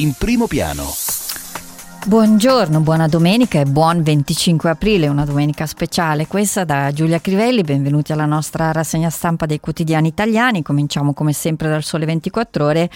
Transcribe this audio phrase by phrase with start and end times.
[0.00, 0.84] in primo piano.
[2.06, 6.26] Buongiorno, buona domenica e buon 25 aprile, una domenica speciale.
[6.26, 10.62] Questa da Giulia Crivelli, benvenuti alla nostra rassegna stampa dei quotidiani italiani.
[10.62, 12.90] Cominciamo come sempre dal Sole 24 ore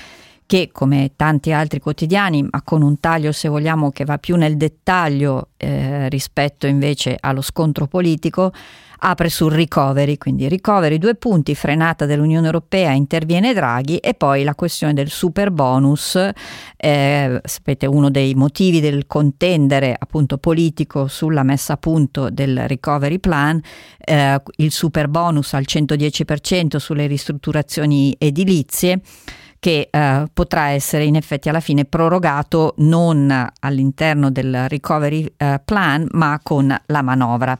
[0.50, 4.56] che come tanti altri quotidiani, ma con un taglio se vogliamo che va più nel
[4.56, 8.52] dettaglio eh, rispetto invece allo scontro politico,
[8.98, 14.56] apre sul recovery, quindi recovery due punti, frenata dell'Unione Europea, interviene Draghi e poi la
[14.56, 16.18] questione del super bonus,
[16.76, 23.20] eh, sapete uno dei motivi del contendere appunto politico sulla messa a punto del recovery
[23.20, 23.60] plan,
[23.98, 29.00] eh, il super bonus al 110% sulle ristrutturazioni edilizie
[29.60, 36.06] che eh, potrà essere in effetti alla fine prorogato non all'interno del recovery eh, plan
[36.12, 37.56] ma con la manovra.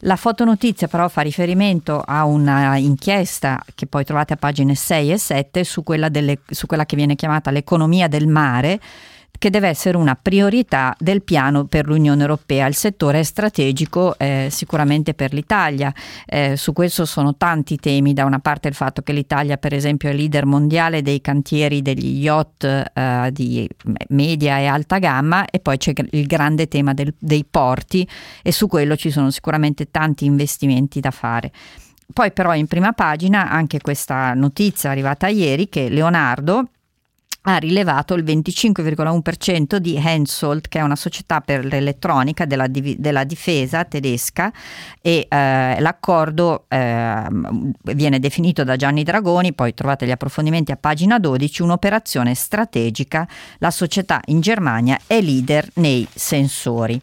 [0.00, 5.18] La fotonotizia però fa riferimento a una inchiesta che poi trovate a pagine 6 e
[5.18, 8.80] 7 su quella, delle, su quella che viene chiamata l'economia del mare
[9.38, 12.66] che deve essere una priorità del piano per l'Unione Europea.
[12.66, 15.92] Il settore è strategico eh, sicuramente per l'Italia.
[16.24, 20.08] Eh, su questo sono tanti temi, da una parte il fatto che l'Italia per esempio
[20.08, 23.68] è leader mondiale dei cantieri degli yacht eh, di
[24.08, 28.06] media e alta gamma e poi c'è il grande tema del, dei porti
[28.42, 31.52] e su quello ci sono sicuramente tanti investimenti da fare.
[32.12, 36.68] Poi però in prima pagina anche questa notizia arrivata ieri che Leonardo
[37.48, 43.84] ha rilevato il 25,1% di Hensoldt, che è una società per l'elettronica della, della difesa
[43.84, 44.52] tedesca
[45.00, 47.24] e eh, l'accordo eh,
[47.82, 53.70] viene definito da Gianni Dragoni, poi trovate gli approfondimenti a pagina 12, un'operazione strategica, la
[53.70, 57.00] società in Germania è leader nei sensori.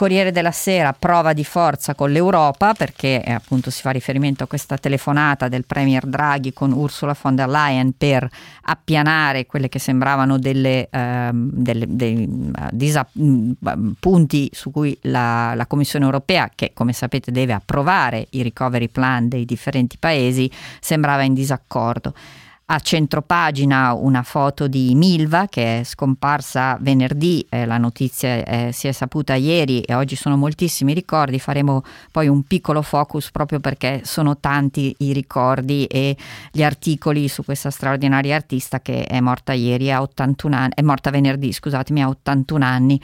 [0.00, 4.46] Corriere della Sera prova di forza con l'Europa perché eh, appunto si fa riferimento a
[4.46, 8.26] questa telefonata del Premier Draghi con Ursula von der Leyen per
[8.62, 15.52] appianare quelle che sembravano delle, eh, delle dei, uh, disap- mm, punti su cui la,
[15.54, 20.50] la Commissione europea, che come sapete deve approvare i recovery plan dei differenti paesi,
[20.80, 22.14] sembrava in disaccordo
[22.72, 28.86] a centropagina una foto di Milva che è scomparsa venerdì, eh, la notizia eh, si
[28.86, 31.82] è saputa ieri e oggi sono moltissimi ricordi, faremo
[32.12, 36.16] poi un piccolo focus proprio perché sono tanti i ricordi e
[36.52, 41.10] gli articoli su questa straordinaria artista che è morta ieri a 81 anni, è morta
[41.10, 43.00] venerdì, scusatemi, a 81 anni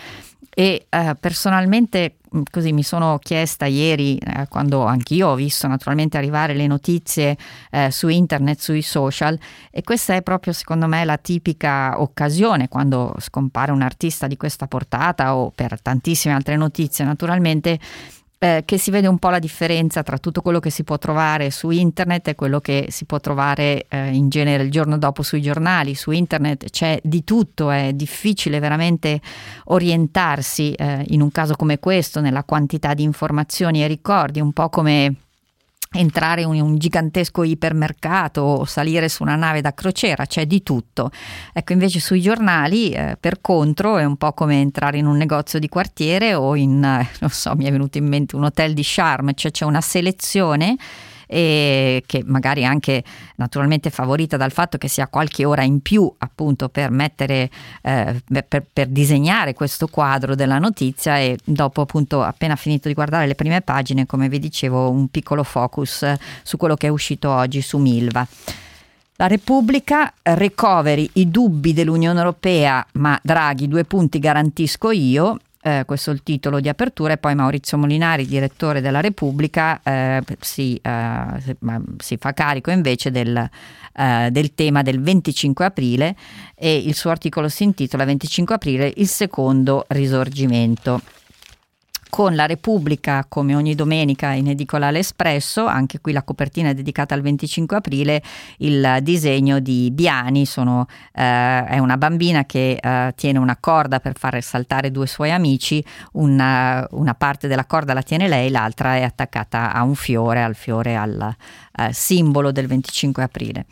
[0.59, 6.17] e eh, personalmente mm, così mi sono chiesta ieri, eh, quando anch'io ho visto naturalmente
[6.17, 7.37] arrivare le notizie
[7.71, 9.39] eh, su internet, sui social,
[9.71, 14.67] e questa è proprio secondo me la tipica occasione quando scompare un artista di questa
[14.67, 17.79] portata o per tantissime altre notizie naturalmente
[18.39, 21.51] eh, che si vede un po' la differenza tra tutto quello che si può trovare
[21.51, 25.41] su internet e quello che si può trovare eh, in genere il giorno dopo sui
[25.41, 25.95] giornali.
[25.95, 29.21] Su internet c'è di tutto, è difficile veramente
[29.65, 34.69] orientarsi eh, in un caso come questo nella quantità di informazioni e ricordi, un po'
[34.69, 35.15] come
[35.99, 41.11] entrare in un gigantesco ipermercato o salire su una nave da crociera, c'è di tutto.
[41.53, 45.59] Ecco, invece sui giornali, eh, per contro, è un po' come entrare in un negozio
[45.59, 48.83] di quartiere o in, eh, non so, mi è venuto in mente un hotel di
[48.85, 50.77] charme, cioè c'è una selezione
[51.27, 53.03] e che magari anche
[53.37, 57.51] naturalmente favorita dal fatto che sia qualche ora in più appunto per mettere
[57.83, 63.27] eh, per, per, disegnare questo quadro della notizia e dopo appunto appena finito di guardare
[63.27, 67.61] le prime pagine come vi dicevo un piccolo focus su quello che è uscito oggi
[67.61, 68.27] su Milva.
[69.19, 76.11] La Repubblica recovery i dubbi dell'Unione Europea, ma Draghi due punti garantisco io, eh, questo
[76.11, 81.57] è il titolo di apertura e poi Maurizio Molinari, direttore della Repubblica, eh, si, eh,
[81.99, 83.37] si, fa carico invece del,
[83.97, 86.15] eh, del, tema del 25 aprile
[86.55, 91.01] e il suo articolo si intitola 25 aprile, il secondo risorgimento
[92.09, 97.15] con la Repubblica come ogni domenica in edicola all'Espresso, anche qui la copertina è dedicata
[97.15, 98.23] al 25 aprile,
[98.59, 104.17] il disegno di Biani, sono, eh, è una bambina che eh, tiene una corda per
[104.17, 109.03] far saltare due suoi amici, una, una, parte della corda la tiene lei, l'altra è
[109.03, 111.35] attaccata a un fiore, al fiore al
[111.77, 113.67] eh, simbolo del 25 aprile.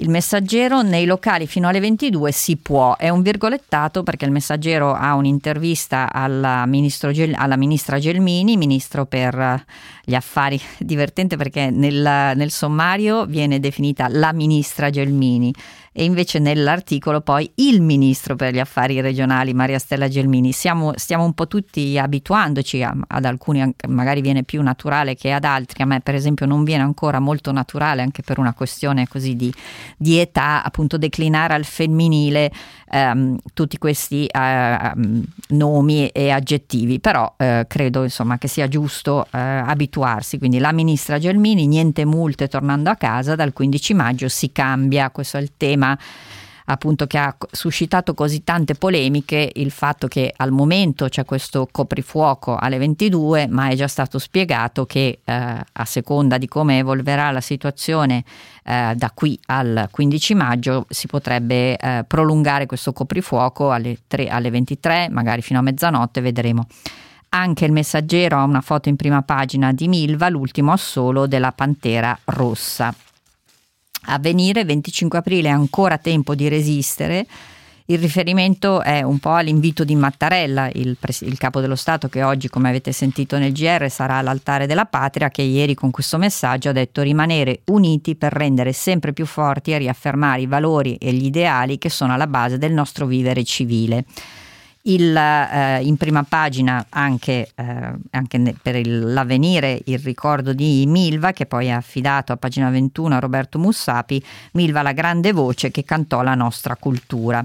[0.00, 4.94] Il messaggero nei locali fino alle 22 si può, è un virgolettato perché il messaggero
[4.94, 6.66] ha un'intervista alla,
[7.12, 9.62] Gel, alla ministra Gelmini, ministro per
[10.02, 15.52] gli affari, divertente perché nel, nel sommario viene definita la ministra Gelmini
[15.92, 20.52] e invece nell'articolo poi il ministro per gli affari regionali Maria Stella Gelmini.
[20.52, 25.44] Siamo, stiamo un po' tutti abituandoci a, ad alcuni, magari viene più naturale che ad
[25.44, 29.34] altri, a me per esempio non viene ancora molto naturale anche per una questione così
[29.34, 29.52] di,
[29.96, 32.52] di età, appunto declinare al femminile
[32.88, 34.92] ehm, tutti questi eh,
[35.48, 41.18] nomi e aggettivi, però eh, credo insomma che sia giusto eh, abituarsi, quindi la ministra
[41.18, 45.79] Gelmini, niente multe tornando a casa, dal 15 maggio si cambia, questo è il tema
[46.70, 52.56] appunto che ha suscitato così tante polemiche il fatto che al momento c'è questo coprifuoco
[52.56, 57.40] alle 22 ma è già stato spiegato che eh, a seconda di come evolverà la
[57.40, 58.24] situazione
[58.64, 64.50] eh, da qui al 15 maggio si potrebbe eh, prolungare questo coprifuoco alle, 3, alle
[64.50, 66.66] 23 magari fino a mezzanotte vedremo.
[67.32, 72.18] Anche il messaggero ha una foto in prima pagina di Milva, l'ultimo assolo della Pantera
[72.24, 72.92] Rossa
[74.02, 77.26] avvenire 25 aprile è ancora tempo di resistere.
[77.86, 82.22] Il riferimento è un po' all'invito di Mattarella, il, pres- il, capo dello Stato che
[82.22, 86.68] oggi, come avete sentito nel GR, sarà all'altare della patria, che ieri con questo messaggio
[86.68, 91.24] ha detto rimanere uniti per rendere sempre più forti e riaffermare i valori e gli
[91.24, 94.04] ideali che sono alla base del nostro vivere civile
[94.82, 101.32] il, eh, in prima pagina anche, eh, anche per il, l'avvenire il ricordo di Milva
[101.32, 104.22] che poi è affidato a pagina 21 a Roberto Mussapi,
[104.52, 107.44] Milva la grande voce che cantò la nostra cultura.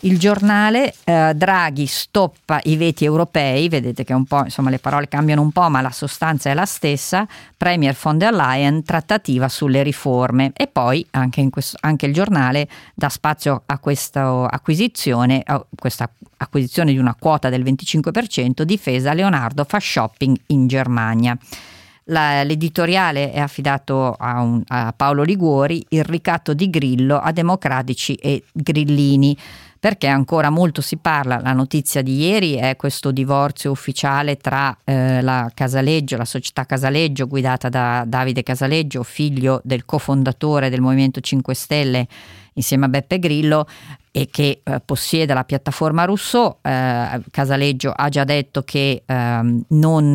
[0.00, 5.50] Il giornale eh, Draghi stoppa i veti europei, vedete che insomma, le parole cambiano un
[5.52, 7.26] po', ma la sostanza è la stessa.
[7.56, 10.52] Premier von der Leyen, trattativa sulle riforme.
[10.54, 16.92] E poi anche, questo, anche il giornale dà spazio a questa acquisizione, a questa acquisizione
[16.92, 21.36] di una quota del 25%, difesa Leonardo fa shopping in Germania.
[22.08, 28.14] La, l'editoriale è affidato a, un, a Paolo Liguori, il ricatto di Grillo a democratici
[28.14, 29.36] e grillini
[29.78, 35.20] perché ancora molto si parla, la notizia di ieri è questo divorzio ufficiale tra eh,
[35.22, 41.54] la Casaleggio, la società Casaleggio guidata da Davide Casaleggio, figlio del cofondatore del Movimento 5
[41.54, 42.08] Stelle
[42.56, 43.66] insieme a Beppe Grillo
[44.10, 46.56] e che eh, possiede la piattaforma Rousseau.
[46.62, 50.12] Eh, Casaleggio ha già detto che eh, non,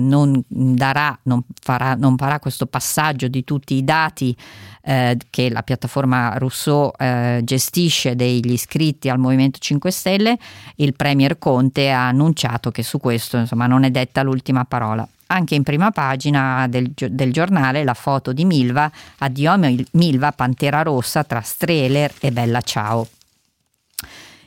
[0.00, 4.36] non, darà, non farà, non farà questo passaggio di tutti i dati
[4.82, 10.38] eh, che la piattaforma Rousseau eh, gestisce degli iscritti al Movimento 5 Stelle.
[10.76, 15.54] Il Premier Conte ha annunciato che su questo insomma, non è detta l'ultima parola anche
[15.54, 19.56] in prima pagina del, del, giornale la foto di Milva, addio
[19.92, 23.06] Milva, Pantera Rossa tra Streller e Bella Ciao.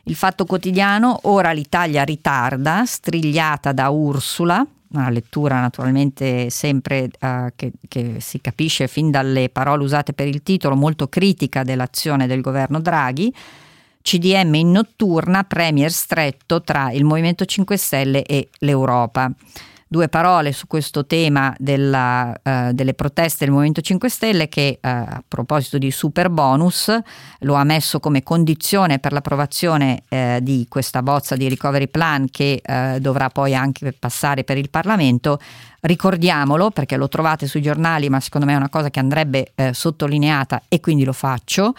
[0.03, 7.73] Il fatto quotidiano, ora l'Italia ritarda, strigliata da Ursula, una lettura naturalmente sempre uh, che,
[7.87, 12.79] che, si capisce fin dalle parole usate per il titolo, molto critica dell'azione del governo
[12.79, 13.33] Draghi.
[14.01, 19.31] CDM in notturna, premier stretto tra il Movimento 5 Stelle e l'Europa
[19.93, 24.87] due parole su questo tema della, uh, delle proteste del Movimento 5 Stelle che uh,
[24.87, 26.91] a proposito di super bonus
[27.41, 32.61] lo ha messo come condizione per l'approvazione uh, di questa bozza di recovery plan che
[32.99, 35.39] dovrà poi anche passare per il Parlamento.
[35.85, 40.63] Ricordiamolo perché lo trovate sui giornali ma secondo me è una cosa che andrebbe sottolineata
[40.69, 41.73] e quindi lo faccio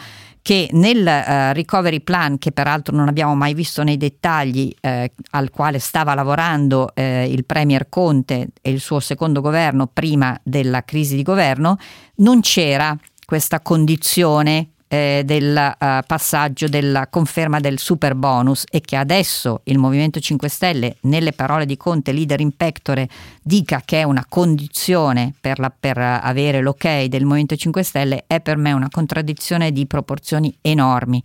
[0.45, 5.49] che nel uh, recovery plan, che peraltro non abbiamo mai visto nei dettagli, eh, al
[5.49, 11.17] quale stava lavorando eh, il Premier Conte e il suo secondo governo prima della crisi
[11.17, 11.79] di governo,
[12.17, 18.95] non c'era questa condizione eh, del uh, passaggio della conferma del super bonus e che
[18.95, 23.09] adesso il Movimento 5 Stelle, nelle parole di Conte, leader in pectore,
[23.43, 28.41] dica che è una condizione per, la, per avere l'ok del Movimento 5 Stelle è
[28.41, 31.21] per me una contraddizione di proporzioni enormi.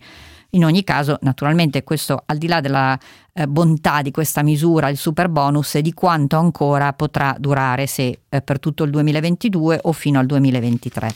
[0.52, 2.98] In ogni caso, naturalmente, questo al di là della
[3.32, 8.22] eh, bontà di questa misura, il super bonus, e di quanto ancora potrà durare se
[8.28, 11.14] eh, per tutto il 2022 o fino al 2023.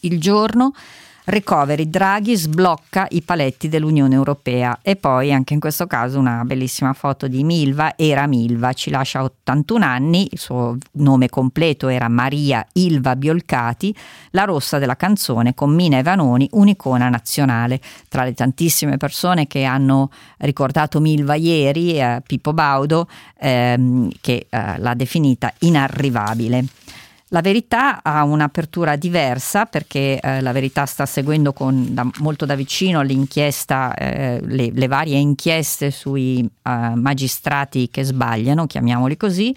[0.00, 0.72] Il giorno
[1.28, 6.92] Recovery Draghi sblocca i paletti dell'Unione Europea e poi anche in questo caso una bellissima
[6.92, 12.64] foto di Milva, era Milva, ci lascia 81 anni, il suo nome completo era Maria
[12.74, 13.92] Ilva Biolcati,
[14.30, 17.80] la rossa della canzone con Mina Evanoni, un'icona nazionale.
[18.06, 23.08] Tra le tantissime persone che hanno ricordato Milva ieri, eh, Pippo Baudo,
[23.40, 26.66] ehm, che eh, l'ha definita inarrivabile.
[27.30, 32.54] La verità ha un'apertura diversa perché eh, la verità sta seguendo con, da, molto da
[32.54, 39.52] vicino l'inchiesta, eh, le, le, varie inchieste sui uh, magistrati che sbagliano, chiamiamoli così.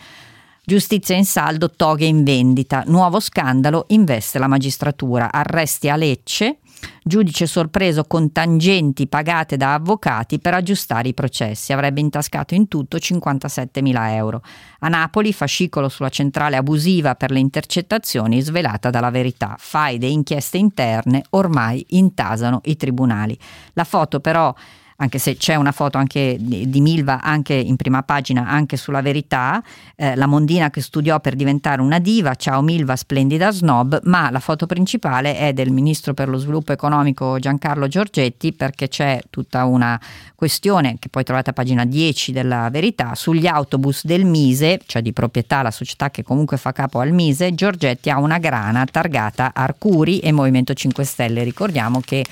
[0.63, 6.57] Giustizia in saldo, toghe in vendita, nuovo scandalo, investe la magistratura, arresti a Lecce,
[7.03, 11.73] Giudice sorpreso con tangenti pagate da avvocati per aggiustare i processi.
[11.73, 14.41] Avrebbe intascato in tutto 57 mila euro.
[14.79, 19.55] A Napoli, fascicolo sulla centrale abusiva per le intercettazioni svelata dalla verità.
[19.57, 23.37] Faide e inchieste interne ormai intasano i tribunali.
[23.73, 24.53] La foto però
[25.01, 29.01] anche se c'è una foto anche di, di Milva anche in prima pagina, anche sulla
[29.01, 29.63] verità,
[29.95, 34.39] eh, la mondina che studiò per diventare una diva, ciao Milva, splendida snob, ma la
[34.39, 39.99] foto principale è del ministro per lo sviluppo economico Giancarlo Giorgetti perché c'è tutta una
[40.35, 45.13] questione che poi trovate a pagina 10 della verità sugli autobus del Mise, cioè di
[45.13, 50.19] proprietà la società che comunque fa capo al Mise, Giorgetti ha una grana targata Arcuri
[50.19, 51.43] e Movimento 5 Stelle.
[51.43, 52.25] Ricordiamo che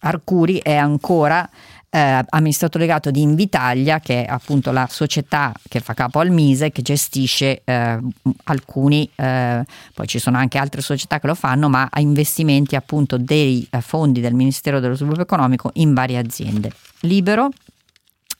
[0.00, 1.48] Arcuri è ancora
[1.90, 6.70] eh, amministratore delegato di Invitalia, che è appunto la società che fa capo al Mise,
[6.70, 7.98] che gestisce eh,
[8.44, 13.18] alcuni, eh, poi ci sono anche altre società che lo fanno, ma ha investimenti appunto
[13.18, 16.72] dei eh, fondi del Ministero dello Sviluppo Economico in varie aziende.
[17.00, 17.50] Libero,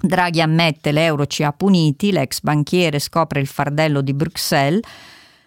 [0.01, 4.81] Draghi ammette l'euro ci ha puniti, l'ex banchiere scopre il fardello di Bruxelles.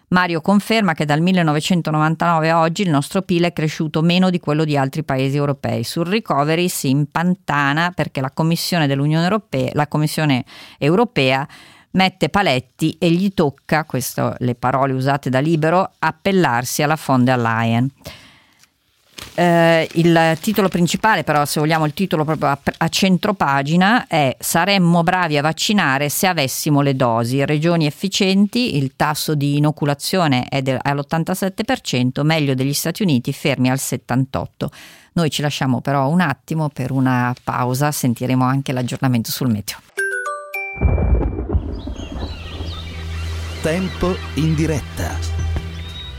[0.08, 4.64] Mario conferma che dal 1999 a oggi il nostro PIL è cresciuto meno di quello
[4.64, 5.82] di altri paesi europei.
[5.84, 10.44] Sul recovery si impantana perché la Commissione Europea, la Commissione
[10.78, 11.46] europea
[11.92, 17.90] mette paletti e gli tocca, queste le parole usate da Libero, appellarsi alla der Leyen.
[19.34, 24.36] Eh, il titolo principale, però, se vogliamo il titolo proprio a, a centro pagina, è
[24.38, 27.44] Saremmo bravi a vaccinare se avessimo le dosi.
[27.44, 33.78] Regioni efficienti, il tasso di inoculazione è del, all'87%, meglio degli Stati Uniti, fermi al
[33.80, 34.46] 78%.
[35.14, 39.78] Noi ci lasciamo però un attimo per una pausa, sentiremo anche l'aggiornamento sul meteo.
[43.62, 45.33] Tempo in diretta.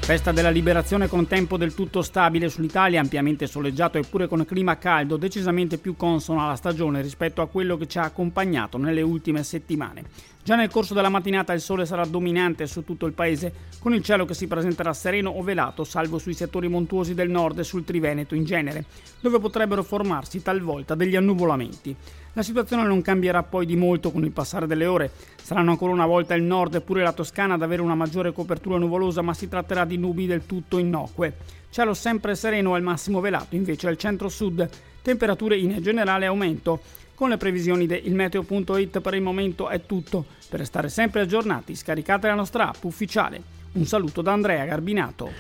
[0.06, 5.18] Festa della liberazione con tempo del tutto stabile sull'Italia, ampiamente soleggiato eppure con clima caldo,
[5.18, 10.04] decisamente più consono alla stagione rispetto a quello che ci ha accompagnato nelle ultime settimane.
[10.44, 14.04] Già nel corso della mattinata il sole sarà dominante su tutto il paese, con il
[14.04, 17.84] cielo che si presenterà sereno o velato, salvo sui settori montuosi del nord e sul
[17.84, 18.86] Triveneto in genere,
[19.20, 21.96] dove potrebbero formarsi talvolta degli annuvolamenti.
[22.36, 25.10] La situazione non cambierà poi di molto con il passare delle ore.
[25.42, 28.78] Saranno ancora una volta il nord e pure la Toscana ad avere una maggiore copertura
[28.78, 31.38] nuvolosa, ma si tratterà di nubi del tutto innocue.
[31.70, 34.70] Cielo sempre sereno al massimo velato, invece al centro-sud.
[35.02, 36.82] Temperature in generale aumento.
[37.16, 40.26] Con le previsioni di ilmeteo.it per il momento è tutto.
[40.50, 43.42] Per restare sempre aggiornati scaricate la nostra app ufficiale.
[43.74, 45.32] Un saluto da Andrea Garbinato.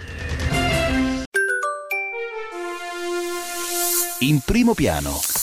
[4.20, 5.35] In primo piano.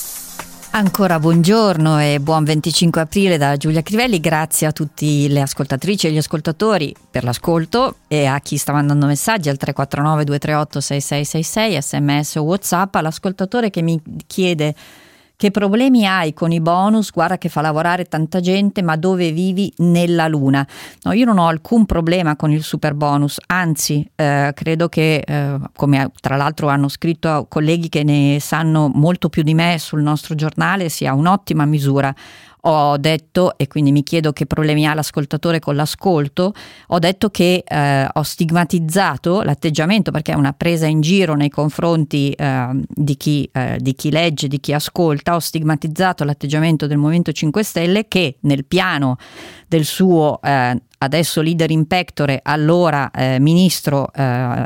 [0.74, 6.12] Ancora buongiorno e buon 25 aprile da Giulia Crivelli, grazie a tutte le ascoltatrici e
[6.12, 12.36] gli ascoltatori per l'ascolto e a chi sta mandando messaggi al 349 238 6666 sms
[12.36, 14.74] o whatsapp, all'ascoltatore che mi chiede
[15.42, 17.10] che problemi hai con i bonus?
[17.10, 19.72] Guarda che fa lavorare tanta gente, ma dove vivi?
[19.78, 20.64] Nella luna.
[21.02, 25.58] No, io non ho alcun problema con il super bonus, anzi, eh, credo che, eh,
[25.74, 30.36] come tra l'altro hanno scritto colleghi che ne sanno molto più di me sul nostro
[30.36, 32.14] giornale, sia un'ottima misura
[32.64, 36.54] ho detto, e quindi mi chiedo che problemi ha l'ascoltatore con l'ascolto,
[36.88, 42.30] ho detto che eh, ho stigmatizzato l'atteggiamento perché è una presa in giro nei confronti
[42.30, 47.32] eh, di, chi, eh, di, chi, legge, di chi ascolta, ho stigmatizzato l'atteggiamento del Movimento
[47.32, 49.16] 5 Stelle che nel piano
[49.66, 54.64] del suo eh, adesso leader in pectore, allora eh, ministro eh,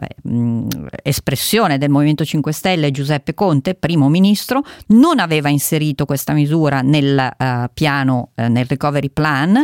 [1.03, 7.35] espressione del Movimento 5 Stelle Giuseppe Conte, primo ministro, non aveva inserito questa misura nel
[7.39, 9.63] uh, piano, uh, nel recovery plan.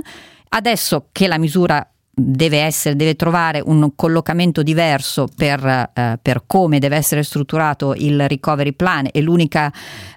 [0.48, 5.64] Adesso che la misura deve, essere, deve trovare un collocamento diverso per,
[5.94, 9.72] eh, per, come deve essere strutturato il recovery plan e l'unica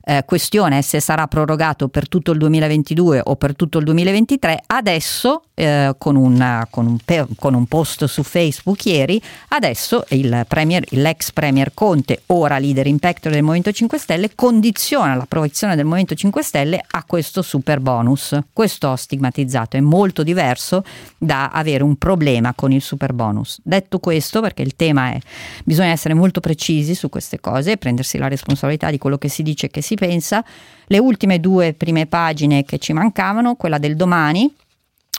[0.06, 4.64] eh, questione se sarà prorogato per tutto il 2022 o per tutto il 2023.
[4.68, 10.06] Adesso, eh, con, una, con, un, con, un, post su Facebook ieri, adesso
[10.48, 15.86] premier, l'ex premier Conte, ora leader in pectore del Movimento 5 Stelle, condiziona l'approvazione del
[15.86, 18.38] Movimento 5 Stelle a questo super bonus.
[18.54, 20.84] Questo ho stigmatizzato, è molto diverso
[21.18, 23.60] da avere un problema con il super bonus.
[23.64, 25.20] Detto questo, perché il tema è
[25.64, 29.42] bisogna essere molto precisi su queste cose e prendersi la responsabilità di quello che si
[29.42, 30.44] dice e che si pensa,
[30.88, 34.54] le ultime due prime pagine che ci mancavano, quella del domani,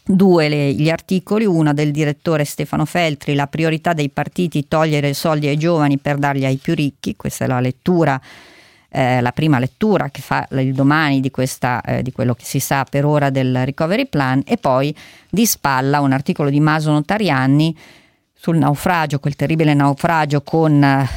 [0.05, 5.49] due le, gli articoli, una del direttore Stefano Feltri, la priorità dei partiti togliere soldi
[5.49, 8.21] ai giovani per darli ai più ricchi, questa è la lettura
[8.97, 12.61] eh, la prima lettura che fa il domani di, questa, eh, di, quello che si
[12.61, 14.95] sa per ora del recovery plan e poi
[15.29, 17.77] di spalla un articolo di Maso Notarianni
[18.39, 21.09] sul naufragio, quel terribile naufragio con eh,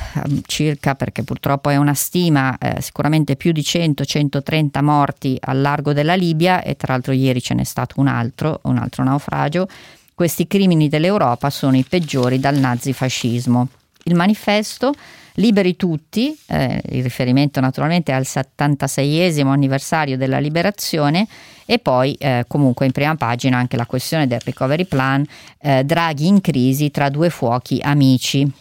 [0.45, 6.15] circa, perché purtroppo è una stima, eh, sicuramente più di 100-130 morti al largo della
[6.15, 9.67] Libia e tra l'altro ieri ce n'è stato un altro, un altro naufragio.
[10.15, 13.67] Questi crimini dell'Europa sono i peggiori dal nazifascismo.
[14.03, 14.93] Il manifesto
[15.39, 21.25] Liberi tutti, eh, il riferimento naturalmente al 76esimo anniversario della liberazione
[21.65, 25.25] e poi eh, comunque in prima pagina anche la questione del recovery plan,
[25.61, 28.51] eh, Draghi in crisi tra due fuochi amici.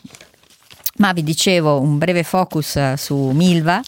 [0.99, 3.81] Ma vi dicevo un breve focus eh, su Milva,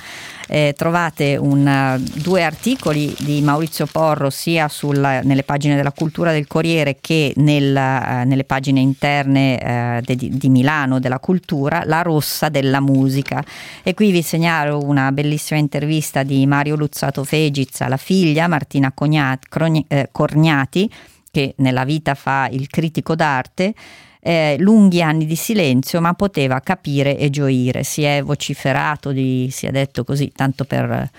[0.47, 6.47] eh, trovate un, due articoli di Maurizio Porro sia sulla, nelle pagine della cultura del
[6.47, 12.49] Corriere che nel, eh, nelle pagine interne eh, de, di Milano della cultura, La rossa
[12.49, 13.45] della musica.
[13.83, 19.85] E qui vi segnalo una bellissima intervista di Mario Luzzato Fegiz alla figlia Martina Cognati,
[19.89, 20.89] eh, Corgnati,
[21.29, 23.75] che nella vita fa il critico d'arte
[24.21, 27.83] eh, lunghi anni di silenzio, ma poteva capire e gioire.
[27.83, 31.11] Si è vociferato, di, si è detto così, tanto per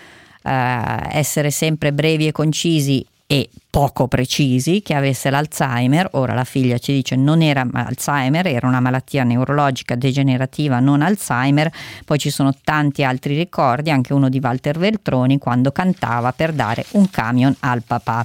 [0.43, 6.09] eh, essere sempre brevi e concisi e poco precisi che avesse l'Alzheimer.
[6.13, 11.71] Ora la figlia ci dice non era Alzheimer, era una malattia neurologica degenerativa, non Alzheimer.
[12.03, 16.83] Poi ci sono tanti altri ricordi, anche uno di Walter Veltroni quando cantava per dare
[16.91, 18.21] un camion al papà.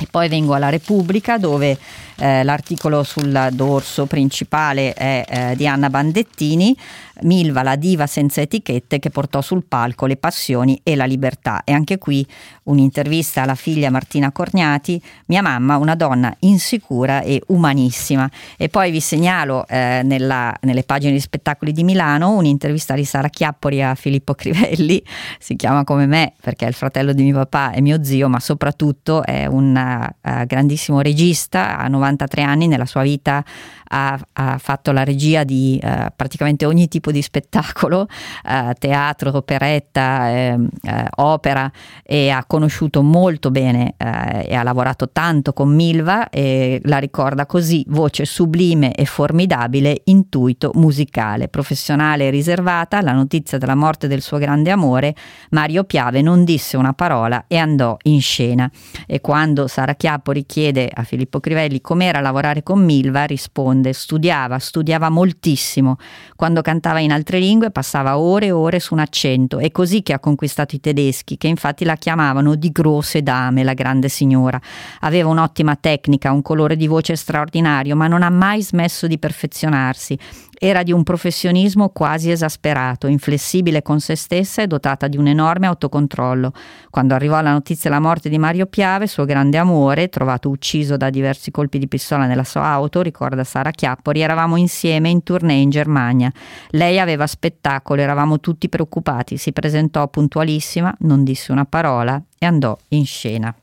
[0.00, 1.76] E poi vengo alla Repubblica dove
[2.18, 6.76] eh, l'articolo sul dorso principale è eh, di Anna Bandettini
[7.22, 11.62] Milva, la diva senza etichette che portò sul palco le passioni e la libertà.
[11.64, 12.24] E anche qui
[12.68, 18.28] un'intervista alla figlia Martina Corniati, mia mamma, una donna insicura e umanissima.
[18.56, 23.28] E poi vi segnalo eh, nella, nelle pagine di spettacoli di Milano un'intervista di Sara
[23.28, 25.02] Chiappori a Filippo Crivelli,
[25.38, 28.40] si chiama come me perché è il fratello di mio papà e mio zio, ma
[28.40, 33.44] soprattutto è un uh, grandissimo regista, ha 93 anni, nella sua vita
[33.88, 38.06] ha, ha fatto la regia di uh, praticamente ogni tipo di spettacolo,
[38.44, 41.70] uh, teatro, operetta, eh, eh, opera
[42.02, 47.46] e ha conosciuto molto bene eh, e ha lavorato tanto con Milva e la ricorda
[47.46, 54.22] così, voce sublime e formidabile, intuito musicale, professionale e riservata, la notizia della morte del
[54.22, 55.14] suo grande amore,
[55.50, 58.68] Mario Piave non disse una parola e andò in scena.
[59.06, 65.08] E quando Sara Chiappo richiede a Filippo Crivelli com'era lavorare con Milva, risponde studiava, studiava
[65.10, 65.96] moltissimo.
[66.34, 69.58] Quando cantava in altre lingue passava ore e ore su un accento.
[69.58, 73.74] È così che ha conquistato i tedeschi, che infatti la chiamavano di grosse dame, la
[73.74, 74.60] grande signora.
[75.00, 80.18] Aveva un'ottima tecnica, un colore di voce straordinario, ma non ha mai smesso di perfezionarsi
[80.58, 85.66] era di un professionismo quasi esasperato, inflessibile con se stessa e dotata di un enorme
[85.68, 86.52] autocontrollo.
[86.90, 91.10] Quando arrivò la notizia della morte di Mario Piave, suo grande amore, trovato ucciso da
[91.10, 95.70] diversi colpi di pistola nella sua auto, ricorda Sara Chiappori, eravamo insieme in tournée in
[95.70, 96.32] Germania.
[96.70, 102.76] Lei aveva spettacolo, eravamo tutti preoccupati, si presentò puntualissima, non disse una parola e andò
[102.88, 103.54] in scena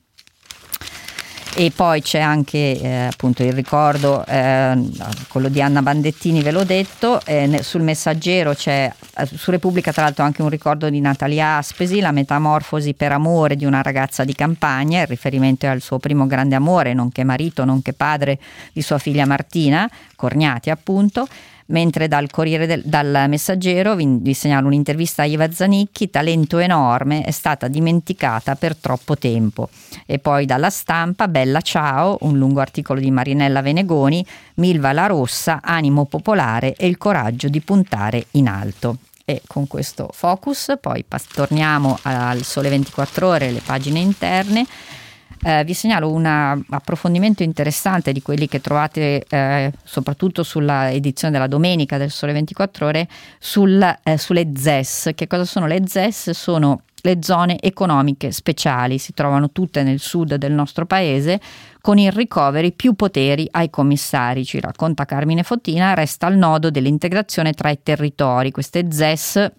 [1.58, 4.78] e poi c'è anche eh, appunto il ricordo, eh,
[5.30, 10.04] quello di Anna Bandettini, ve l'ho detto, eh, sul messaggero c'è eh, su Repubblica tra
[10.04, 14.34] l'altro anche un ricordo di Natalia Aspesi, la metamorfosi per amore di una ragazza di
[14.34, 18.38] campagna, il riferimento è al suo primo grande amore, nonché marito, nonché padre
[18.74, 21.26] di sua figlia Martina, Corniati appunto
[21.68, 27.32] mentre dal del, dal Messaggero vi, vi segnalo un'intervista a Iva Zanicchi, talento enorme, è
[27.32, 29.70] stata dimenticata per troppo tempo.
[30.06, 34.26] E poi dalla stampa, Bella Ciao, un lungo articolo di Marinella Venegoni,
[34.56, 38.98] Milva la Rossa, animo popolare e il coraggio di puntare in alto.
[39.28, 44.66] E con questo focus poi pas- torniamo al Sole 24 ore, le pagine interne.
[45.44, 51.48] Eh, vi segnalo un approfondimento interessante di quelli che trovate eh, soprattutto sulla edizione della
[51.48, 53.08] domenica del Sole 24 Ore
[53.38, 55.12] sul, eh, sulle ZES.
[55.14, 56.32] Che cosa sono le ZES?
[56.32, 61.40] Sono le zone economiche speciali, si trovano tutte nel sud del nostro paese,
[61.80, 64.44] con il recovery più poteri ai commissari.
[64.44, 68.50] Ci racconta Carmine Fottina, resta il nodo dell'integrazione tra i territori.
[68.50, 69.52] Queste ZES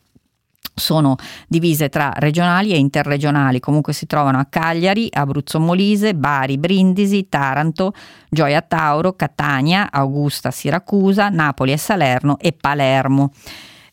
[0.78, 1.16] sono
[1.48, 7.94] divise tra regionali e interregionali, comunque si trovano a Cagliari, Abruzzo Molise, Bari, Brindisi, Taranto,
[8.28, 13.32] Gioia Tauro, Catania, Augusta, Siracusa, Napoli e Salerno e Palermo.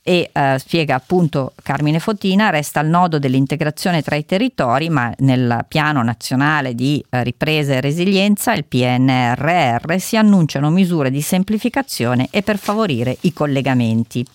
[0.05, 5.63] E eh, spiega appunto Carmine Fotina, resta il nodo dell'integrazione tra i territori, ma nel
[5.69, 12.41] piano nazionale di eh, ripresa e resilienza, il PNRR, si annunciano misure di semplificazione e
[12.41, 14.25] per favorire i collegamenti.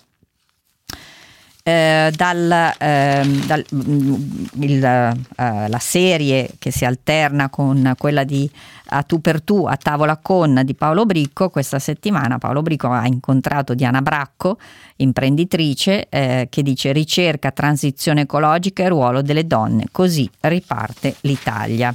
[1.63, 4.13] Eh, dal, eh, dal mm,
[4.59, 8.49] il, eh, la serie che si alterna con quella di
[8.91, 13.05] A tu per tu a tavola con di Paolo Bricco, questa settimana Paolo Bricco ha
[13.05, 14.57] incontrato Diana Bracco,
[14.97, 21.93] imprenditrice, eh, che dice ricerca, transizione ecologica e ruolo delle donne, così riparte l'Italia.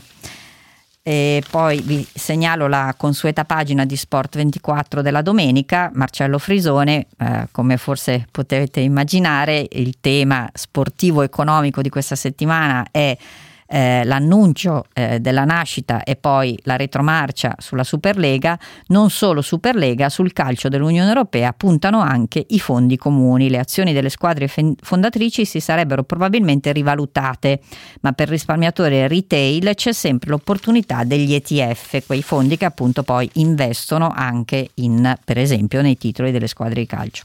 [1.06, 7.48] E poi vi segnalo la consueta pagina di Sport 24 della domenica, Marcello Frisone, eh,
[7.50, 13.14] come forse potete immaginare il tema sportivo economico di questa settimana è
[13.74, 18.56] eh, l'annuncio eh, della nascita e poi la retromarcia sulla Superlega,
[18.88, 23.50] non solo Superlega, sul calcio dell'Unione Europea puntano anche i fondi comuni.
[23.50, 27.62] Le azioni delle squadre fondatrici si sarebbero probabilmente rivalutate,
[28.02, 33.28] ma per risparmiatori e retail c'è sempre l'opportunità degli ETF, quei fondi che appunto poi
[33.34, 37.24] investono anche in, per esempio, nei titoli delle squadre di calcio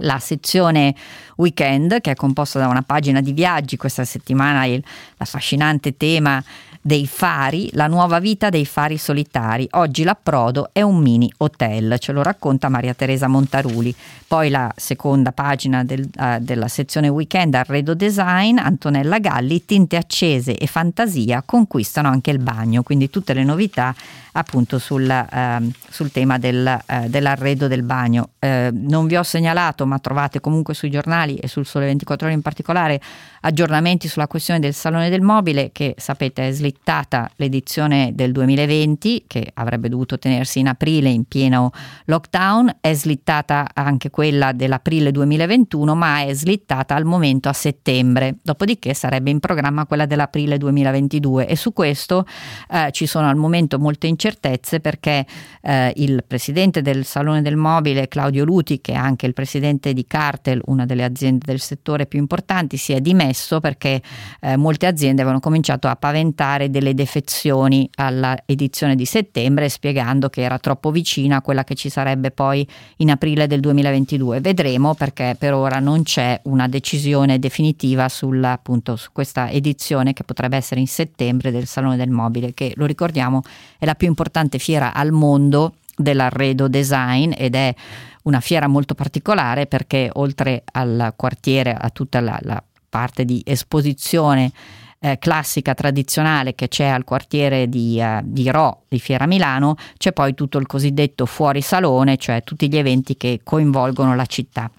[0.00, 0.94] la sezione
[1.36, 4.82] weekend che è composta da una pagina di viaggi, questa settimana il
[5.16, 6.42] l'affascinante tema
[6.80, 9.66] dei fari, la nuova vita dei fari solitari.
[9.72, 13.94] Oggi l'approdo è un mini hotel, ce lo racconta Maria Teresa Montaruli.
[14.26, 20.56] Poi la seconda pagina del, uh, della sezione weekend arredo design, Antonella Galli, tinte accese
[20.56, 23.94] e fantasia conquistano anche il bagno, quindi tutte le novità
[24.38, 28.30] appunto sul, uh, sul tema del, uh, dell'arredo del bagno.
[28.38, 32.34] Eh, non vi ho segnalato, ma trovate comunque sui giornali e sul Sole 24 ore
[32.34, 33.00] in particolare
[33.40, 39.50] aggiornamenti sulla questione del Salone del Mobile che sapete è slittata l'edizione del 2020 che
[39.54, 41.70] avrebbe dovuto tenersi in aprile in pieno
[42.04, 48.94] lockdown, è slittata anche quella dell'aprile 2021 ma è slittata al momento a settembre, dopodiché
[48.94, 52.24] sarebbe in programma quella dell'aprile 2022 e su questo
[52.70, 55.26] eh, ci sono al momento molte incertezze perché
[55.62, 60.06] eh, il presidente del Salone del Mobile Claudio Luti che è anche il presidente di
[60.06, 64.02] Cartel, una delle aziende del settore più importanti, si è dimesso perché
[64.40, 70.42] eh, molte aziende avevano cominciato a paventare delle defezioni alla edizione di settembre spiegando che
[70.42, 74.40] era troppo vicina a quella che ci sarebbe poi in aprile del 2022.
[74.40, 80.24] Vedremo perché per ora non c'è una decisione definitiva sulla, appunto, su questa edizione che
[80.24, 83.42] potrebbe essere in settembre del Salone del Mobile che lo ricordiamo
[83.78, 84.17] è la più importante
[84.58, 87.74] fiera al mondo dell'arredo design ed è
[88.22, 94.52] una fiera molto particolare perché oltre al quartiere, a tutta la, la parte di esposizione
[95.00, 100.12] eh, classica tradizionale che c'è al quartiere di, uh, di Ro di Fiera Milano, c'è
[100.12, 104.70] poi tutto il cosiddetto fuori salone, cioè tutti gli eventi che coinvolgono la città.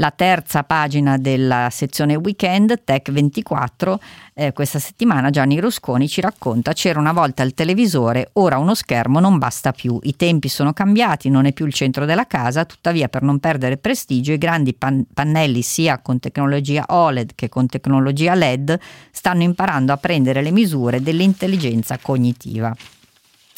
[0.00, 4.00] La terza pagina della sezione weekend, Tech 24,
[4.32, 9.20] eh, questa settimana Gianni Rusconi ci racconta c'era una volta il televisore, ora uno schermo
[9.20, 13.08] non basta più, i tempi sono cambiati, non è più il centro della casa, tuttavia
[13.08, 18.34] per non perdere prestigio i grandi pan- pannelli sia con tecnologia OLED che con tecnologia
[18.34, 18.78] LED
[19.10, 22.74] stanno imparando a prendere le misure dell'intelligenza cognitiva.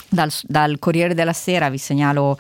[0.09, 2.37] Dal, dal Corriere della Sera vi segnalo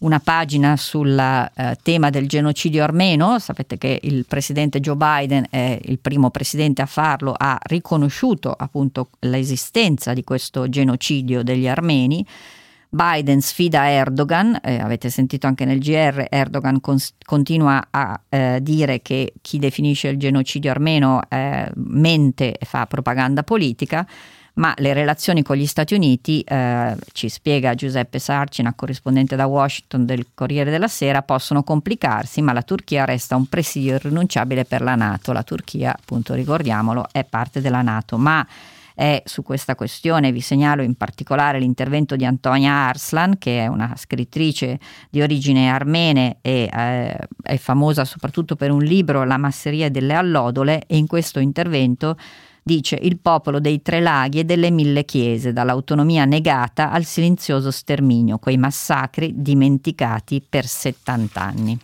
[0.00, 3.38] una pagina sul eh, tema del genocidio armeno.
[3.38, 9.10] Sapete che il presidente Joe Biden è il primo presidente a farlo, ha riconosciuto appunto
[9.20, 12.24] l'esistenza di questo genocidio degli armeni.
[12.90, 19.02] Biden sfida Erdogan, eh, avete sentito anche nel GR, Erdogan cons- continua a eh, dire
[19.02, 24.06] che chi definisce il genocidio armeno eh, mente e fa propaganda politica
[24.58, 30.04] ma le relazioni con gli Stati Uniti, eh, ci spiega Giuseppe Sarcina, corrispondente da Washington
[30.04, 34.96] del Corriere della Sera, possono complicarsi, ma la Turchia resta un presidio irrinunciabile per la
[34.96, 35.32] Nato.
[35.32, 38.44] La Turchia, appunto, ricordiamolo, è parte della Nato, ma
[38.94, 43.94] è su questa questione vi segnalo in particolare l'intervento di Antonia Arslan, che è una
[43.96, 50.14] scrittrice di origine armene e eh, è famosa soprattutto per un libro La masseria delle
[50.14, 52.16] allodole e in questo intervento
[52.68, 58.36] dice il popolo dei tre laghi e delle mille chiese, dall'autonomia negata al silenzioso sterminio,
[58.36, 61.78] quei massacri dimenticati per 70 anni.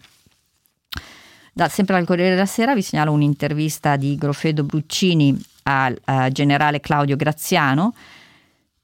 [1.50, 6.80] Da, sempre al Corriere della Sera vi segnalo un'intervista di Grofedo Bruccini al uh, generale
[6.80, 7.94] Claudio Graziano,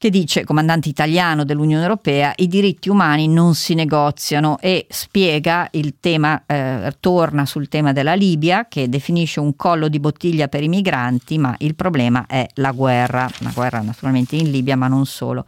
[0.01, 5.97] che dice, comandante italiano dell'Unione Europea, i diritti umani non si negoziano e spiega il
[5.99, 10.69] tema, eh, torna sul tema della Libia, che definisce un collo di bottiglia per i
[10.69, 15.45] migranti, ma il problema è la guerra, la guerra naturalmente in Libia, ma non solo.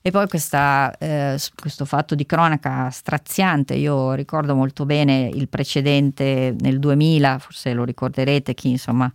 [0.00, 6.54] E poi questa, eh, questo fatto di cronaca straziante, io ricordo molto bene il precedente
[6.60, 9.12] nel 2000, forse lo ricorderete, chi insomma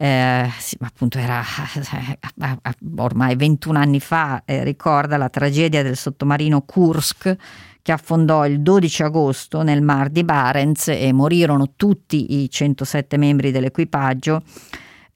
[0.00, 1.42] eh, sì, appunto era
[2.98, 7.36] ormai 21 anni fa, eh, ricorda la tragedia del sottomarino Kursk
[7.82, 13.50] che affondò il 12 agosto nel Mar di Barents e morirono tutti i 107 membri
[13.50, 14.42] dell'equipaggio.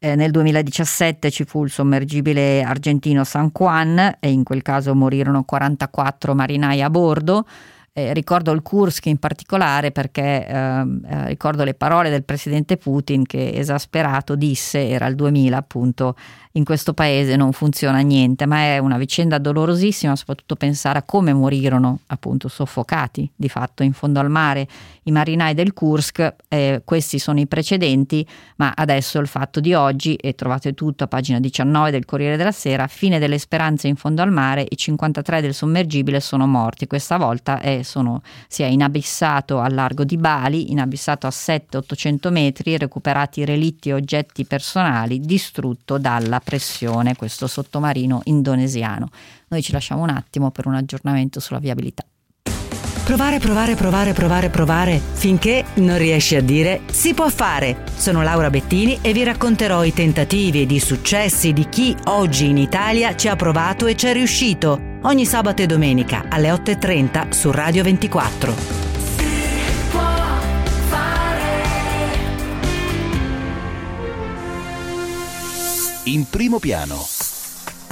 [0.01, 5.45] Eh, nel 2017 ci fu il sommergibile argentino San Juan e in quel caso morirono
[5.45, 7.47] 44 marinai a bordo.
[7.95, 13.23] Eh, ricordo il Kursk in particolare perché ehm, eh, ricordo le parole del presidente Putin
[13.27, 16.17] che esasperato disse, era il 2000 appunto,
[16.53, 21.33] in questo paese non funziona niente, ma è una vicenda dolorosissima, soprattutto pensare a come
[21.33, 24.69] morirono appunto soffocati di fatto in fondo al mare
[25.05, 30.15] i marinai del Kursk, eh, questi sono i precedenti, ma adesso il fatto di oggi,
[30.15, 34.23] e trovate tutto a pagina 19 del Corriere della Sera, fine delle speranze in fondo
[34.23, 39.59] al mare, i 53 del sommergibile sono morti, questa volta è, sono, si è inabissato
[39.59, 46.41] al largo di Bali, inabissato a 700-800 metri, recuperati relitti e oggetti personali, distrutto dalla
[46.43, 49.09] pressione questo sottomarino indonesiano.
[49.49, 52.05] Noi ci lasciamo un attimo per un aggiornamento sulla viabilità.
[53.05, 57.85] Provare, provare, provare, provare, provare, finché non riesci a dire si può fare.
[57.97, 62.59] Sono Laura Bettini e vi racconterò i tentativi ed i successi di chi oggi in
[62.59, 64.81] Italia ci ha provato e ci è riuscito.
[65.03, 68.92] Ogni sabato e domenica alle 8.30 su Radio 24.
[76.05, 77.22] In primo piano.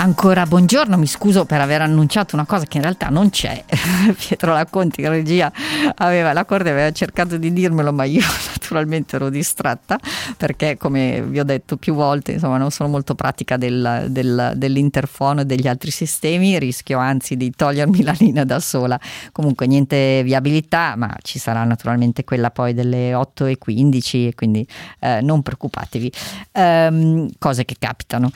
[0.00, 3.62] Ancora buongiorno, mi scuso per aver annunciato una cosa che in realtà non c'è.
[4.16, 5.52] Pietro Laconti, in regia,
[5.96, 10.00] aveva, la Corte aveva cercato di dirmelo, ma io naturalmente ero distratta
[10.38, 15.42] perché, come vi ho detto più volte, insomma, non sono molto pratica del, del, dell'interfono
[15.42, 18.98] e degli altri sistemi, rischio anzi di togliermi la linea da sola.
[19.32, 24.66] Comunque niente viabilità, ma ci sarà naturalmente quella poi delle 8.15, quindi
[25.00, 26.10] eh, non preoccupatevi.
[26.52, 28.30] Um, cose che capitano.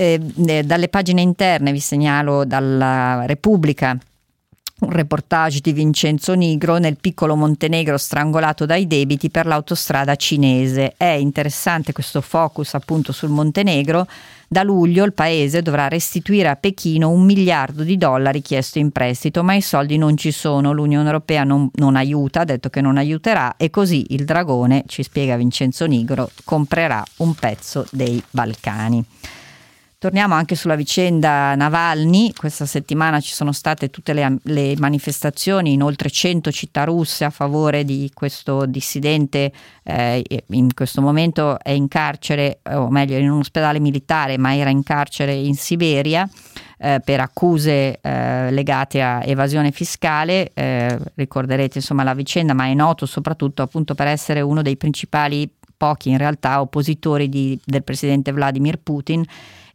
[0.00, 0.20] Eh,
[0.64, 3.98] dalle pagine interne vi segnalo dalla Repubblica
[4.80, 10.94] un reportage di Vincenzo Nigro nel piccolo Montenegro strangolato dai debiti per l'autostrada cinese.
[10.96, 14.06] È interessante questo focus appunto sul Montenegro.
[14.46, 19.42] Da luglio il paese dovrà restituire a Pechino un miliardo di dollari chiesto in prestito,
[19.42, 20.70] ma i soldi non ci sono.
[20.70, 25.02] L'Unione Europea non, non aiuta, ha detto che non aiuterà e così il dragone, ci
[25.02, 29.04] spiega Vincenzo Nigro, comprerà un pezzo dei Balcani.
[30.00, 35.82] Torniamo anche sulla vicenda Navalny, questa settimana ci sono state tutte le, le, manifestazioni in
[35.82, 39.50] oltre 100 città russe a favore di questo dissidente,
[39.82, 44.70] eh, in questo momento è in carcere, o meglio in un ospedale militare, ma era
[44.70, 46.30] in carcere in Siberia.
[46.78, 52.74] Eh, per accuse eh, legate a evasione fiscale, eh, ricorderete insomma la vicenda, ma è
[52.74, 58.30] noto soprattutto appunto per essere uno dei principali, pochi in realtà, oppositori di, del presidente
[58.30, 59.24] Vladimir Putin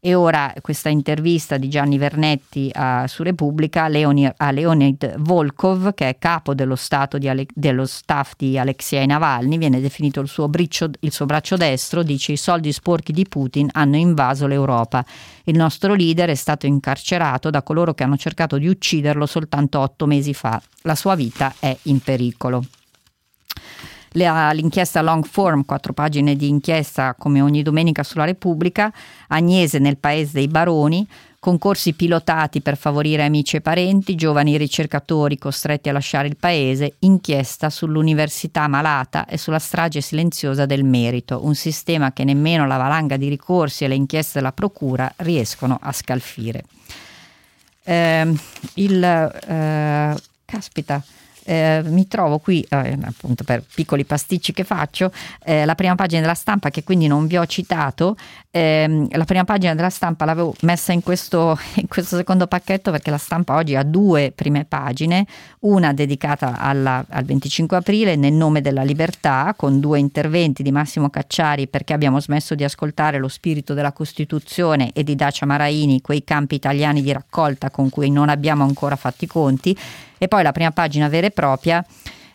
[0.06, 6.10] e ora questa intervista di Gianni Vernetti a, su Repubblica Leoni, a Leonid Volkov, che
[6.10, 11.14] è capo dello, Ale, dello staff di Alexei Navalny, viene definito il suo, briccio, il
[11.14, 15.06] suo braccio destro, dice i soldi sporchi di Putin hanno invaso l'Europa.
[15.46, 20.06] Il nostro leader è stato incarcerato da coloro che hanno cercato di ucciderlo soltanto otto
[20.06, 20.62] mesi fa.
[20.82, 22.66] La sua vita è in pericolo
[24.14, 28.92] l'inchiesta long form, quattro pagine di inchiesta come ogni domenica sulla Repubblica,
[29.28, 31.08] Agnese nel paese dei baroni,
[31.44, 37.70] concorsi pilotati per favorire amici e parenti, giovani ricercatori costretti a lasciare il paese, inchiesta
[37.70, 43.28] sull'università malata e sulla strage silenziosa del merito, un sistema che nemmeno la valanga di
[43.28, 46.64] ricorsi e le inchieste della procura riescono a scalfire.
[47.84, 48.34] Eh,
[48.76, 51.04] il eh, caspita
[51.46, 55.12] eh, mi trovo qui, eh, appunto per piccoli pasticci che faccio,
[55.44, 58.16] eh, la prima pagina della stampa che quindi non vi ho citato,
[58.52, 63.10] ehm, la prima pagina della stampa l'avevo messa in questo, in questo, secondo pacchetto perché
[63.10, 65.26] la stampa oggi ha due prime pagine,
[65.60, 71.10] una dedicata alla, al 25 aprile nel nome della libertà con due interventi di Massimo
[71.10, 76.24] Cacciari perché abbiamo smesso di ascoltare lo spirito della Costituzione e di Dacia Maraini, quei
[76.24, 79.78] campi italiani di raccolta con cui non abbiamo ancora fatto i conti
[80.18, 81.86] e poi la prima pagina vera e propria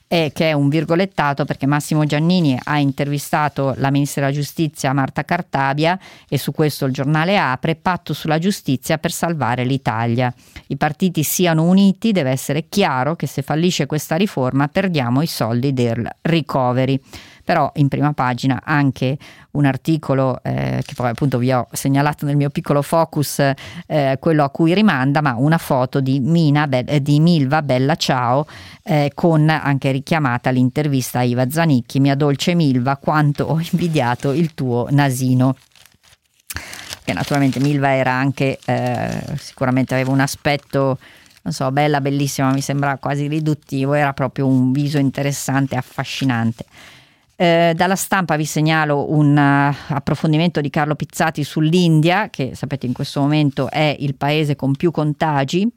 [0.08, 5.22] è che è un virgolettato perché Massimo Giannini ha intervistato la ministra della giustizia Marta
[5.22, 10.32] Cartabia e su questo il giornale apre patto sulla giustizia per salvare l'Italia.
[10.68, 15.74] I partiti siano uniti, deve essere chiaro che se fallisce questa riforma perdiamo i soldi
[15.74, 16.98] del recovery
[17.48, 19.16] però in prima pagina anche
[19.52, 23.40] un articolo eh, che poi appunto vi ho segnalato nel mio piccolo focus,
[23.86, 28.46] eh, quello a cui rimanda, ma una foto di, Mina, Be- di Milva Bella Ciao
[28.82, 34.52] eh, con anche richiamata l'intervista a Iva Zanicchi, mia dolce Milva, quanto ho invidiato il
[34.52, 35.56] tuo nasino
[37.02, 40.98] che naturalmente Milva era anche, eh, sicuramente aveva un aspetto
[41.40, 46.66] non so, bella, bellissima, mi sembra quasi riduttivo, era proprio un viso interessante, affascinante.
[47.40, 52.92] Eh, dalla stampa vi segnalo un uh, approfondimento di Carlo Pizzati sull'India, che sapete in
[52.92, 55.70] questo momento è il paese con più contagi.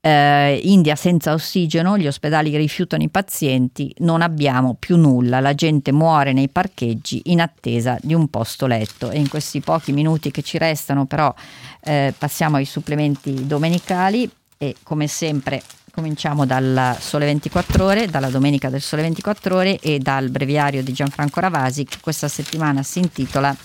[0.00, 5.90] Eh, India senza ossigeno, gli ospedali rifiutano i pazienti, non abbiamo più nulla, la gente
[5.90, 10.42] muore nei parcheggi in attesa di un posto letto e in questi pochi minuti che
[10.42, 11.34] ci restano però
[11.80, 15.60] eh, passiamo ai supplementi domenicali e come sempre
[15.94, 20.92] Cominciamo dal Sole 24 Ore, dalla domenica del Sole 24 Ore e dal breviario di
[20.92, 23.56] Gianfranco Ravasi che questa settimana si intitola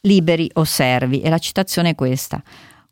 [0.00, 2.42] Liberi o servi e la citazione è questa.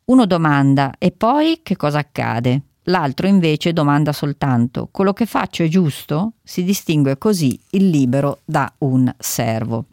[0.04, 2.61] Uno domanda e poi che cosa accade?
[2.83, 6.35] L'altro invece domanda soltanto, quello che faccio è giusto?
[6.42, 9.87] Si distingue così il libero da un servo.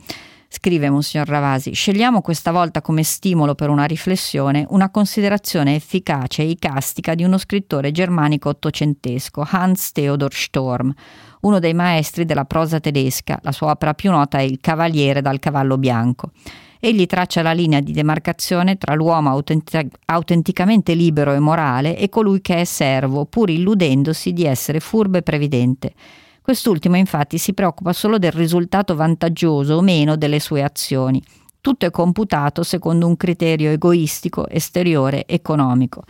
[0.54, 6.50] Scrive Monsignor Ravasi, scegliamo questa volta come stimolo per una riflessione una considerazione efficace e
[6.50, 10.94] icastica di uno scrittore germanico ottocentesco, Hans Theodor Storm,
[11.42, 13.40] uno dei maestri della prosa tedesca.
[13.44, 16.32] La sua opera più nota è Il Cavaliere dal cavallo bianco.
[16.82, 22.42] Egli traccia la linea di demarcazione tra l'uomo autentic- autenticamente libero e morale e colui
[22.42, 25.94] che è servo, pur illudendosi di essere furbo e previdente.
[26.42, 31.22] Quest'ultimo infatti si preoccupa solo del risultato vantaggioso o meno delle sue azioni.
[31.62, 36.04] Tutto è computato secondo un criterio egoistico, esteriore, economico.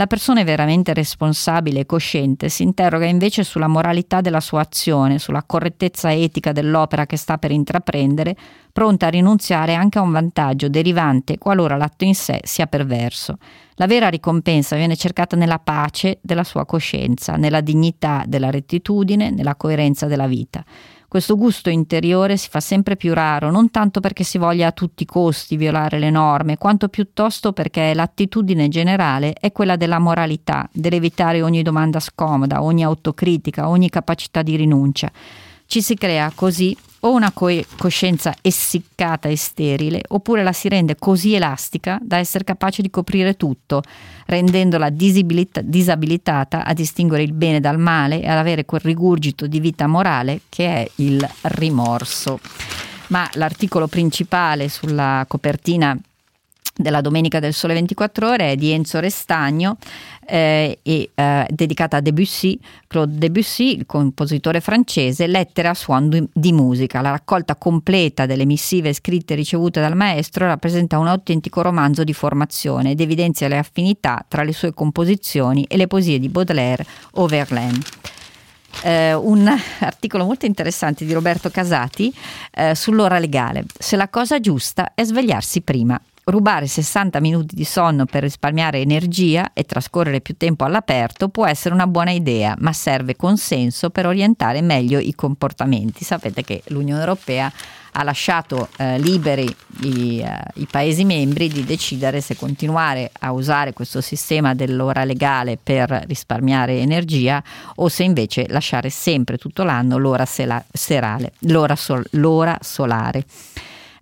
[0.00, 5.42] La persona veramente responsabile e cosciente si interroga invece sulla moralità della sua azione, sulla
[5.42, 8.36] correttezza etica dell'opera che sta per intraprendere,
[8.72, 13.38] pronta a rinunziare anche a un vantaggio derivante qualora l'atto in sé sia perverso.
[13.74, 19.56] La vera ricompensa viene cercata nella pace della sua coscienza, nella dignità della rettitudine, nella
[19.56, 20.64] coerenza della vita.
[21.08, 25.04] Questo gusto interiore si fa sempre più raro, non tanto perché si voglia a tutti
[25.04, 31.40] i costi violare le norme, quanto piuttosto perché l'attitudine generale è quella della moralità, dell'evitare
[31.40, 35.10] ogni domanda scomoda, ogni autocritica, ogni capacità di rinuncia.
[35.70, 40.96] Ci si crea così o una co- coscienza essiccata e sterile, oppure la si rende
[40.98, 43.82] così elastica da essere capace di coprire tutto,
[44.24, 49.60] rendendola disabilita- disabilitata a distinguere il bene dal male e ad avere quel rigurgito di
[49.60, 52.40] vita morale che è il rimorso.
[53.08, 55.94] Ma l'articolo principale sulla copertina
[56.74, 59.76] della Domenica del Sole 24 Ore è di Enzo Restagno
[60.28, 66.28] eh, e eh, dedicata a Debussy, Claude Debussy, il compositore francese, lettere a suono di,
[66.30, 67.00] di musica.
[67.00, 72.12] La raccolta completa delle missive scritte e ricevute dal maestro rappresenta un autentico romanzo di
[72.12, 77.26] formazione ed evidenzia le affinità tra le sue composizioni e le poesie di Baudelaire o
[77.26, 77.78] Verlaine.
[78.82, 79.48] Eh, un
[79.80, 82.14] articolo molto interessante di Roberto Casati
[82.52, 83.64] eh, sull'ora legale.
[83.76, 89.52] Se la cosa giusta è svegliarsi prima rubare 60 minuti di sonno per risparmiare energia
[89.52, 94.60] e trascorrere più tempo all'aperto può essere una buona idea, ma serve consenso per orientare
[94.60, 96.04] meglio i comportamenti.
[96.04, 97.50] Sapete che l'Unione Europea
[97.92, 103.72] ha lasciato eh, liberi i, eh, i, Paesi membri di decidere se continuare a usare
[103.72, 107.42] questo sistema dell'ora legale per risparmiare energia
[107.76, 113.24] o se invece lasciare sempre tutto l'anno l'ora sela- serale, l'ora, sol- l'ora solare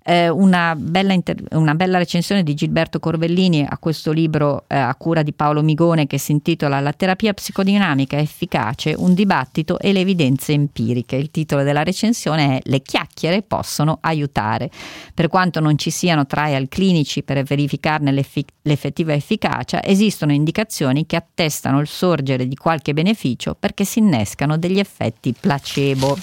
[0.09, 4.95] eh, una, bella inter- una, bella recensione di Gilberto Corbellini a questo libro eh, a
[4.95, 10.01] cura di Paolo Migone che si intitola La terapia psicodinamica efficace, un dibattito e le
[10.01, 11.17] evidenze empiriche.
[11.17, 14.71] Il titolo della recensione è Le chiacchiere possono aiutare.
[15.13, 21.17] Per quanto non ci siano trial clinici per verificarne l'effic- l'effettiva efficacia, esistono indicazioni che
[21.17, 26.17] attestano il sorgere di qualche beneficio perché si innescano degli effetti placebo.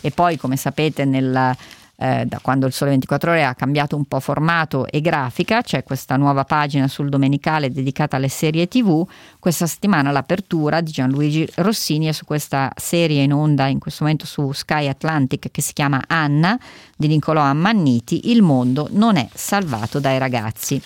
[0.00, 1.56] E poi, come sapete, nel
[1.96, 5.82] eh, da quando il Sole 24 Ore ha cambiato un po' formato e grafica, c'è
[5.82, 9.06] questa nuova pagina sul domenicale dedicata alle serie TV.
[9.38, 14.26] Questa settimana l'apertura di Gianluigi Rossini è su questa serie in onda in questo momento
[14.26, 16.58] su Sky Atlantic che si chiama Anna
[16.96, 18.30] di Niccolò Ammanniti.
[18.30, 20.80] Il mondo non è salvato dai ragazzi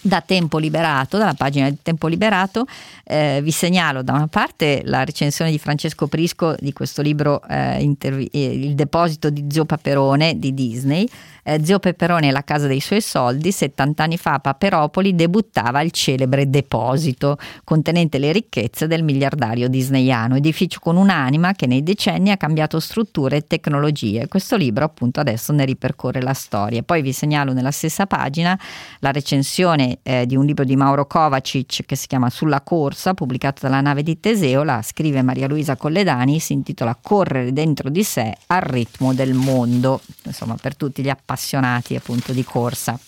[0.00, 2.66] da Tempo Liberato, dalla pagina di Tempo Liberato,
[3.04, 7.82] eh, vi segnalo da una parte la recensione di Francesco Prisco di questo libro eh,
[7.82, 11.08] intervi- eh, Il deposito di Zio Paperone di Disney,
[11.48, 15.80] eh, Zio Peperone è la casa dei suoi soldi, 70 anni fa a Paperopoli debuttava
[15.80, 22.30] il celebre deposito contenente le ricchezze del miliardario disneyano, edificio con un'anima che nei decenni
[22.30, 24.28] ha cambiato strutture e tecnologie.
[24.28, 26.82] Questo libro appunto adesso ne ripercorre la storia.
[26.82, 28.58] Poi vi segnalo nella stessa pagina
[29.00, 33.62] la recensione eh, di un libro di Mauro Kovacic che si chiama Sulla corsa, pubblicato
[33.62, 38.34] dalla nave di Teseo, la scrive Maria Luisa Colledani, si intitola Correre dentro di sé
[38.46, 40.00] al ritmo del mondo.
[40.24, 42.98] Insomma, per tutti gli appassionati appunto di corsa.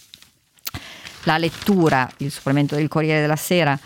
[1.25, 3.79] La lettura, il supplemento del Corriere della Sera,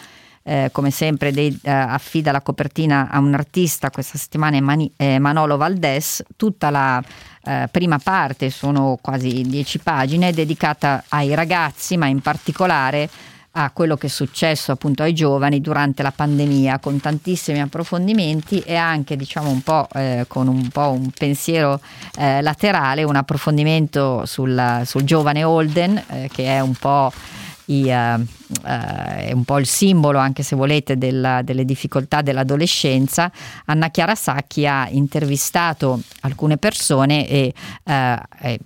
[0.44, 4.92] eh, come sempre dei, eh, affida la copertina a un artista, questa settimana è Mani,
[5.18, 7.02] Manolo Valdes, tutta la
[7.44, 13.08] eh, prima parte, sono quasi dieci pagine, dedicata ai ragazzi, ma in particolare
[13.56, 18.74] a quello che è successo appunto ai giovani durante la pandemia con tantissimi approfondimenti e
[18.74, 21.80] anche diciamo un po' eh, con un po' un pensiero
[22.18, 27.12] eh, laterale un approfondimento sul, sul giovane Holden eh, che è un po'
[27.66, 28.24] i, uh, uh,
[28.62, 33.30] è un po' il simbolo, anche se volete, della, delle difficoltà dell'adolescenza.
[33.66, 37.54] Anna Chiara Sacchi ha intervistato alcune persone e
[37.84, 37.92] uh,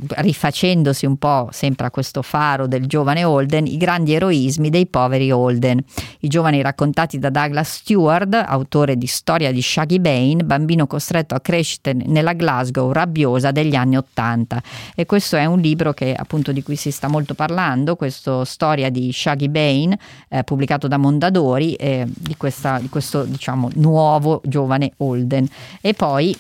[0.08, 5.30] rifacendosi un po' sempre a questo faro del giovane Holden, i grandi eroismi dei poveri
[5.30, 5.82] Holden.
[6.20, 11.40] I giovani raccontati da Douglas Stewart, autore di Storia di Shaggy Bane, bambino costretto a
[11.40, 11.66] crescere
[12.06, 14.62] nella Glasgow rabbiosa degli anni Ottanta.
[14.94, 18.87] E questo è un libro che appunto di cui si sta molto parlando, questo Storia
[18.90, 24.92] di Shaggy Bane, eh, pubblicato da Mondadori, eh, di, questa, di questo diciamo nuovo giovane
[24.98, 25.48] Holden.
[25.80, 26.36] E poi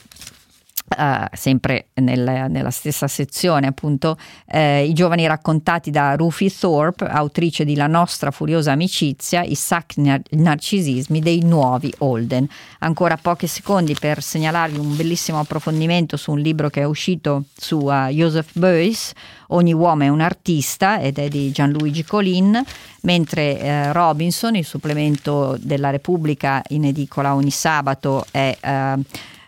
[0.96, 4.16] Uh, sempre nel, nella stessa sezione, appunto,
[4.46, 10.02] eh, i giovani raccontati da Rufy Thorpe, autrice di La nostra furiosa amicizia, i sacri
[10.02, 12.48] nar- narcisismi dei nuovi Holden.
[12.80, 17.76] Ancora pochi secondi per segnalarvi un bellissimo approfondimento su un libro che è uscito su
[17.76, 19.12] uh, Joseph Beuys,
[19.50, 22.62] Ogni uomo è un artista ed è di Gianluigi Colin,
[23.02, 28.56] mentre eh, Robinson, il supplemento della Repubblica in edicola ogni sabato, è...
[28.62, 29.02] Uh,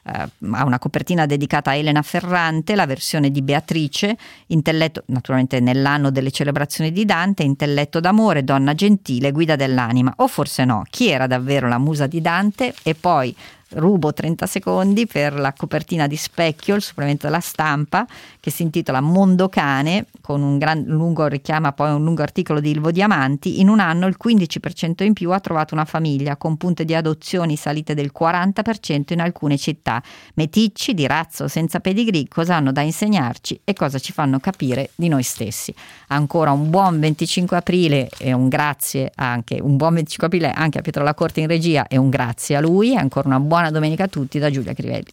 [0.05, 4.17] ha una copertina dedicata a Elena Ferrante, la versione di Beatrice,
[4.49, 10.65] intelletto, naturalmente nell'anno delle celebrazioni di Dante, intelletto d'amore, donna gentile, guida dell'anima, o forse
[10.65, 12.75] no, chi era davvero la musa di Dante?
[12.83, 13.35] E poi
[13.71, 18.07] rubo 30 secondi per la copertina di Specchio, il supplemento della stampa,
[18.41, 22.71] che si intitola Mondo Cane, con un gran, lungo richiama poi un lungo articolo di
[22.71, 23.61] Ilvo Diamanti.
[23.61, 27.57] In un anno il 15% in più ha trovato una famiglia, con punte di adozioni
[27.57, 30.03] salite del 40% in alcune città.
[30.35, 35.09] Meticci di razzo senza pedigree cosa hanno da insegnarci e cosa ci fanno capire di
[35.09, 35.75] noi stessi.
[36.09, 40.83] Ancora un buon 25 aprile e un grazie anche, un buon 25 aprile anche a
[40.83, 44.39] Pietro Lacorte in regia e un grazie a lui, ancora una buona domenica a tutti
[44.39, 45.11] da Giulia Crivelli.